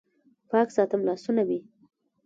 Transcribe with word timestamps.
پاک 0.49 0.67
ساتم 0.75 1.01
لاسونه 1.07 1.41
مې 1.47 1.59